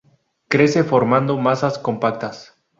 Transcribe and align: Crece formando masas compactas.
Crece 0.47 0.83
formando 0.83 1.37
masas 1.37 1.77
compactas. 1.77 2.57